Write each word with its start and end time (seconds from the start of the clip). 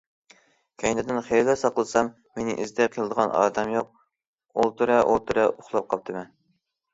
كەينىدىن 0.83 1.19
خېلى 1.27 1.53
ساقلىسام 1.63 2.09
مېنى 2.39 2.55
ئىزدەپ 2.63 2.95
كېلىدىغان 2.95 3.35
ئادەم 3.43 3.75
يوق، 3.75 3.93
ئولتۇرە 4.65 4.97
ئولتۇرە 5.05 5.45
ئۇخلاپ 5.53 5.89
قاپتىمەن. 5.95 6.35